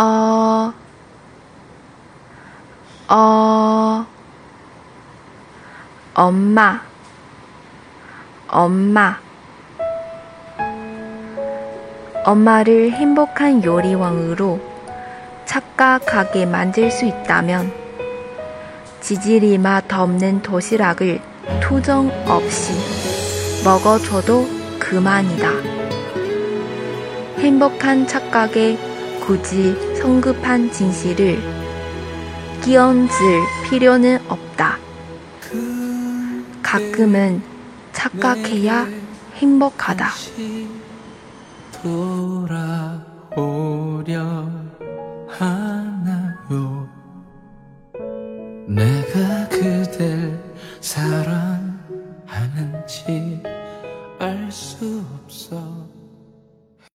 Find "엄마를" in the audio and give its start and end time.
12.24-12.92